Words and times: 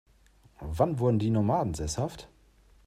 Wann 0.61 0.97
wurden 0.97 1.19
die 1.19 1.29
Nomaden 1.29 1.75
sesshaft? 1.75 2.27